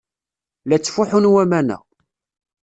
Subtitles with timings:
[0.65, 1.77] La ttfuḥun waman-a.